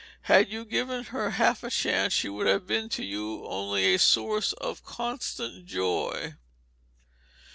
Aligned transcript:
Had 0.23 0.49
you 0.51 0.65
given 0.65 1.03
her 1.03 1.29
half 1.29 1.63
a 1.63 1.69
chance 1.69 2.11
she 2.11 2.27
would 2.27 2.47
have 2.47 2.65
been 2.65 2.89
to 2.89 3.05
you 3.05 3.45
only 3.45 3.93
a 3.93 3.99
source 3.99 4.53
of 4.53 4.83
constant 4.83 5.67
joy." 5.67 6.33